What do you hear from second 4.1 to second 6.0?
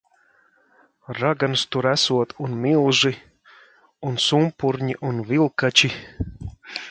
Un sumpurņi un vilkači.